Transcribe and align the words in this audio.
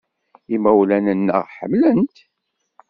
Imawlan-nneɣ 0.55 1.43
ḥemmlen-t. 1.55 2.15